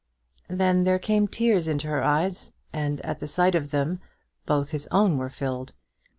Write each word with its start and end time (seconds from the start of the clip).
Then 0.49 0.83
there 0.83 0.97
came 0.97 1.27
tears 1.27 1.67
in 1.67 1.77
her 1.81 2.03
eyes, 2.03 2.53
and 2.73 2.99
at 3.01 3.19
the 3.19 3.27
sight 3.27 3.53
of 3.53 3.69
them 3.69 3.99
both 4.47 4.71
his 4.71 4.87
own 4.89 5.19
were 5.19 5.29
filled. 5.29 5.73